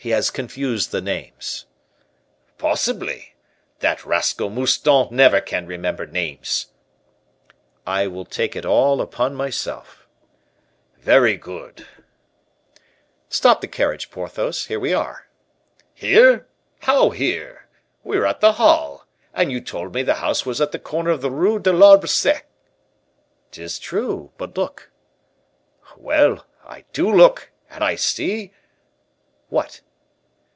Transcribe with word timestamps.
"He 0.00 0.10
has 0.10 0.30
confused 0.30 0.92
the 0.92 1.00
names." 1.00 1.66
"Possibly. 2.56 3.34
That 3.80 4.04
rascal 4.06 4.48
Mouston 4.48 5.08
never 5.10 5.40
can 5.40 5.66
remember 5.66 6.06
names." 6.06 6.68
"I 7.84 8.06
will 8.06 8.24
take 8.24 8.54
it 8.54 8.64
all 8.64 9.00
upon 9.00 9.34
myself." 9.34 10.06
"Very 11.00 11.36
good." 11.36 11.84
"Stop 13.28 13.60
the 13.60 13.66
carriage, 13.66 14.08
Porthos; 14.12 14.66
here 14.66 14.78
we 14.78 14.94
are." 14.94 15.26
"Here! 15.92 16.46
how 16.82 17.10
here? 17.10 17.66
We 18.04 18.18
are 18.18 18.26
at 18.26 18.38
the 18.38 18.52
Halles; 18.52 19.00
and 19.34 19.50
you 19.50 19.60
told 19.60 19.92
me 19.94 20.04
the 20.04 20.14
house 20.22 20.46
was 20.46 20.60
at 20.60 20.70
the 20.70 20.78
corner 20.78 21.10
of 21.10 21.22
the 21.22 21.30
Rue 21.32 21.58
de 21.58 21.72
l'Arbre 21.72 22.06
Sec." 22.06 22.46
"'Tis 23.50 23.80
true, 23.80 24.30
but 24.38 24.56
look." 24.56 24.92
"Well, 25.96 26.46
I 26.64 26.84
do 26.92 27.10
look, 27.12 27.50
and 27.68 27.82
I 27.82 27.96
see" 27.96 28.52
"What?" 29.48 29.80